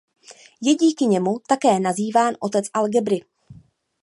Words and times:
Je 0.61 0.75
díky 0.75 1.05
němu 1.05 1.39
také 1.47 1.79
nazýván 1.79 2.35
"otec 2.39 2.65
algebry". 2.73 3.21